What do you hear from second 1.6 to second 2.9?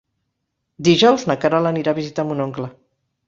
anirà a visitar mon oncle.